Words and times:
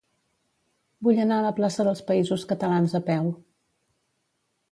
Vull 1.07 1.19
anar 1.25 1.35
a 1.41 1.43
la 1.47 1.51
plaça 1.59 1.85
dels 1.87 2.01
Països 2.09 2.47
Catalans 2.53 2.97
a 3.01 3.05
peu. 3.11 3.31